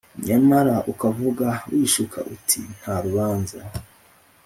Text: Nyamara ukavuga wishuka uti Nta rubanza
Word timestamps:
Nyamara 0.27 0.75
ukavuga 0.91 1.47
wishuka 1.73 2.19
uti 2.35 2.59
Nta 2.79 2.95
rubanza 3.05 3.59